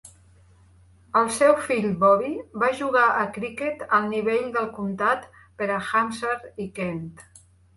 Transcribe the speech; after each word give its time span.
El 1.19 1.27
seu 1.35 1.51
fill, 1.67 1.85
Bobby, 2.03 2.31
va 2.63 2.71
jugar 2.81 3.03
a 3.09 3.27
criquet 3.37 3.85
al 4.01 4.09
nivell 4.17 4.49
del 4.59 4.69
comtat 4.81 5.29
per 5.61 5.69
a 5.77 5.81
Hampshire 5.91 6.55
i 6.67 6.71
Kent. 6.81 7.09